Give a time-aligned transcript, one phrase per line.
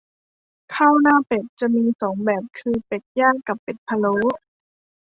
[0.75, 4.15] ข้าวหน้าเป็ด จะมีสองแบบคือเป็ดย่าง กับเป็ดพะโล้